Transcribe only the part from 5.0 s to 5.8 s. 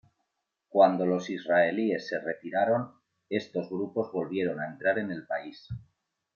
el país.